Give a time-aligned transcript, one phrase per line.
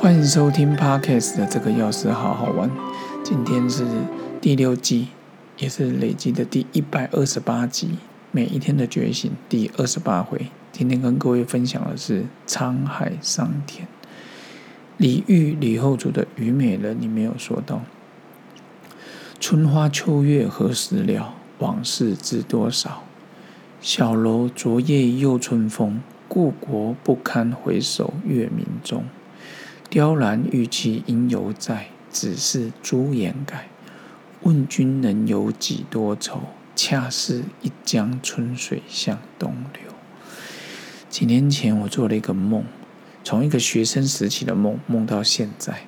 [0.00, 2.70] 欢迎收听 Podcast 的这个钥匙好好玩。
[3.24, 3.84] 今天是
[4.40, 5.08] 第六季，
[5.58, 7.98] 也是累积的第一百二十八集。
[8.30, 10.46] 每一天的觉醒第二十八回。
[10.70, 13.88] 今天跟各位分享的是沧海桑田。
[14.98, 17.82] 李煜李后主的《虞美人》里面有说到
[19.40, 21.34] ：“春花秋月何时了？
[21.58, 23.02] 往事知多少？
[23.80, 29.02] 小楼昨夜又春风，故国不堪回首月明中。”
[29.90, 33.68] 雕栏玉砌应犹在，只是朱颜改。
[34.42, 36.40] 问君能有几多愁？
[36.76, 39.92] 恰似一江春水向东流。
[41.08, 42.64] 几年前，我做了一个梦，
[43.24, 45.80] 从一个学生时期的梦梦到现在。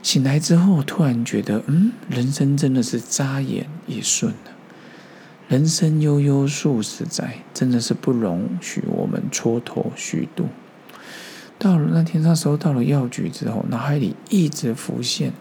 [0.00, 4.52] 醒来之后，突然觉得，嗯，人生真的是眨眼一瞬了。
[5.48, 10.46] 人生悠悠数十载，真的是不容许我们蹉跎虚度。
[11.64, 15.32] 到了那天，那时候到了药局之后，脑海里一直浮现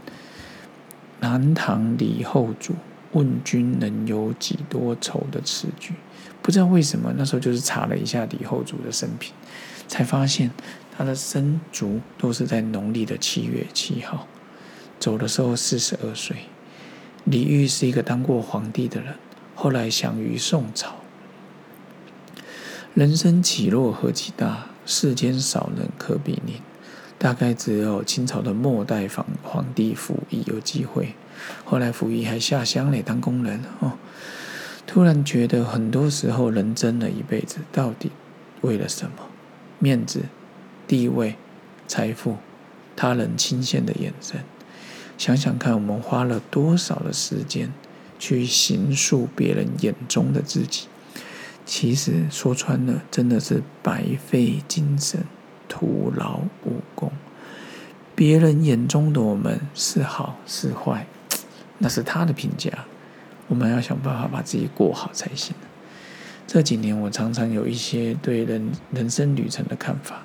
[1.19, 2.75] 南唐李后主
[3.11, 5.95] “问君能有几多愁”的词句。
[6.41, 9.33] 不知道为什么，那时候就是查了一下李后主的生平，
[9.89, 10.49] 才发现
[10.97, 14.25] 他的生卒都是在农历的七月七号，
[14.97, 16.37] 走的时候四十二岁。
[17.25, 19.15] 李煜是一个当过皇帝的人，
[19.55, 20.95] 后来享于宋朝，
[22.93, 24.67] 人生起落何其大。
[24.85, 26.61] 世间少人可比拟，
[27.17, 31.15] 大概只有清朝的末代皇皇帝溥仪有机会。
[31.63, 33.93] 后来溥仪还下乡来当工人哦。
[34.85, 38.11] 突然觉得，很多时候人争了一辈子，到底
[38.61, 39.29] 为了什么？
[39.79, 40.23] 面子、
[40.87, 41.35] 地位、
[41.87, 42.37] 财富、
[42.95, 44.43] 他人倾羡的眼神。
[45.17, 47.71] 想想看，我们花了多少的时间
[48.19, 50.87] 去形塑别人眼中的自己？
[51.65, 55.23] 其实说穿了，真的是白费精神，
[55.67, 57.11] 徒劳无功。
[58.15, 61.07] 别人眼中的我们是好是坏，
[61.79, 62.71] 那是他的评价。
[63.47, 65.55] 我们要想办法把自己过好才行。
[66.45, 70.23] 这几年，我常常有一些对人人生旅程的看法。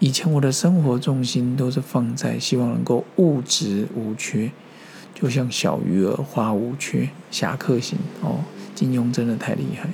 [0.00, 4.50] 以前我的生活重心都是放在希望能够物质无缺，
[5.14, 8.40] 就像小鱼儿花无缺，侠客行哦。
[8.74, 9.88] 金庸真的太厉害。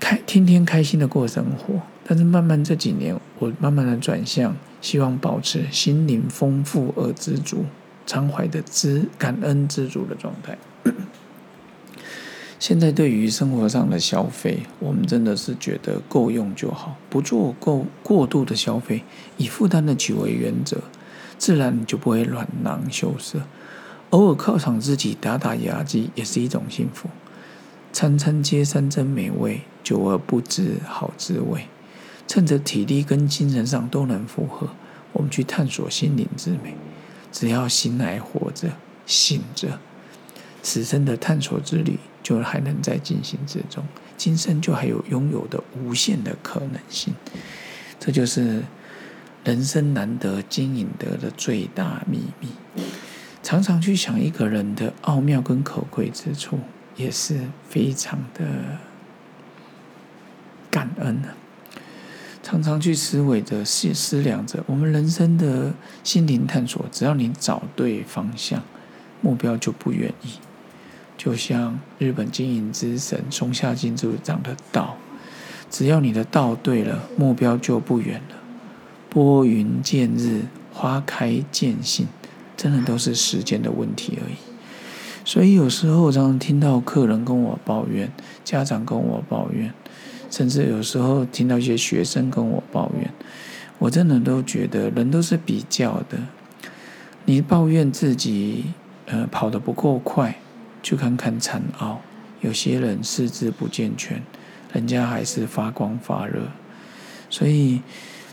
[0.00, 1.74] 开天天开心的过生活，
[2.04, 7.66] 但是慢慢这几年，我慢慢的转向，希望保持心灵丰富而知足、
[8.06, 10.58] 常怀的知感恩知足的状态。
[12.58, 19.04] 现在对于生活上的消费，我们真的是觉得够用就好，不做够过度的消费，
[19.36, 20.78] 以负担得起为原则，
[21.38, 23.40] 自然就不会软囊羞涩。
[24.10, 27.08] 偶尔犒赏自己，打打牙祭，也是一种幸福。
[27.92, 31.66] 餐餐皆山珍美味，久而不知好滋味。
[32.26, 34.68] 趁着体力跟精神上都能负荷，
[35.12, 36.76] 我们去探索心灵之美。
[37.32, 38.68] 只要心还活着、
[39.06, 39.80] 醒着，
[40.62, 43.84] 此生的探索之旅就还能在进行之中。
[44.16, 47.14] 今生就还有拥有的无限的可能性。
[47.98, 48.62] 这就是
[49.44, 52.48] 人生难得经营得的最大秘密。
[53.42, 56.60] 常常去想一个人的奥妙跟可贵之处。
[56.96, 58.44] 也是非常的
[60.70, 61.28] 感恩的，
[62.42, 65.72] 常常去思维着、思思量着我们人生的
[66.04, 66.84] 心灵探索。
[66.92, 68.62] 只要你找对方向，
[69.20, 70.34] 目标就不远矣。
[71.16, 74.96] 就像日本经营之神松下幸之助讲的道
[75.70, 78.36] ：“只要你的道对了，目标就不远了。
[79.10, 82.06] 拨云见日，花开见信，
[82.56, 84.36] 真的都是时间的问题而已。”
[85.30, 88.10] 所以有时候我常常听到客人跟我抱怨，
[88.42, 89.72] 家长跟我抱怨，
[90.28, 93.08] 甚至有时候听到一些学生跟我抱怨，
[93.78, 96.18] 我真的都觉得人都是比较的。
[97.26, 98.74] 你抱怨自己
[99.06, 100.34] 呃跑得不够快，
[100.82, 102.00] 去看看残奥，
[102.40, 104.20] 有些人四肢不健全，
[104.72, 106.48] 人家还是发光发热。
[107.28, 107.82] 所以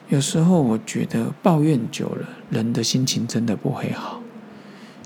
[0.09, 4.19] 有时候我觉得抱怨久了，人的心情真的不会好。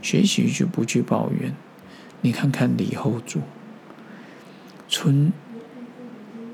[0.01, 1.53] 学习就不去抱怨。
[2.21, 3.39] 你看看李后主，
[4.87, 5.33] 春，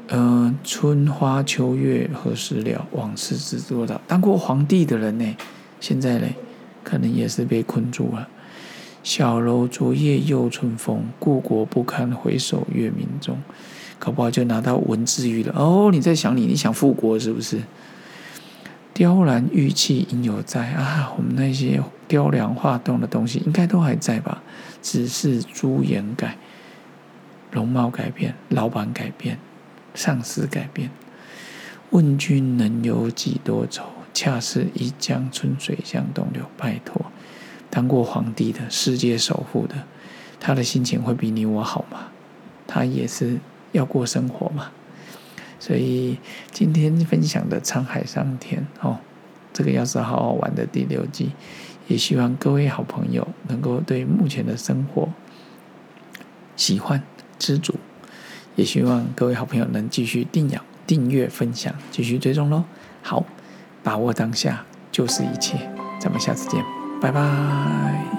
[0.07, 2.85] 呃，春花秋月何时了？
[2.91, 3.99] 往事知多少？
[4.07, 5.35] 当过皇帝的人呢，
[5.79, 6.27] 现在呢，
[6.83, 8.27] 可能也是被困住了。
[9.03, 13.37] 小楼昨夜又春风，故国不堪回首月明中。
[13.99, 15.53] 搞不好就拿到文字狱了。
[15.57, 17.59] 哦，你在想你，你想复国是不是？
[18.93, 21.13] 雕栏玉砌应犹在啊！
[21.17, 24.42] 我们那些雕梁画栋的东西应该都还在吧？
[24.81, 26.38] 只是朱颜改，
[27.51, 29.38] 容貌改变，老板改变，
[29.94, 30.89] 上司改变。
[31.89, 33.83] 问君能有几多愁？
[34.13, 36.44] 恰是一江春水向东流。
[36.57, 37.06] 拜托，
[37.69, 39.75] 当过皇帝的、世界首富的，
[40.39, 42.07] 他的心情会比你我好吗？
[42.65, 43.38] 他也是
[43.74, 44.71] 要过生活嘛。
[45.60, 46.18] 所以
[46.51, 48.98] 今天分享的《沧海桑田》哦，
[49.53, 51.31] 这个要是好好玩的第六季，
[51.88, 55.10] 也希望各位好朋友能够对目前的生活
[56.56, 57.01] 喜欢
[57.39, 57.75] 知足，
[58.56, 62.63] 也希望各位好朋友能继续订养、订阅、分享，继续追踪喽。
[63.01, 63.25] 好，
[63.84, 65.57] 把握当下就是一切，
[66.00, 66.63] 咱们下次见，
[67.01, 68.16] 拜拜。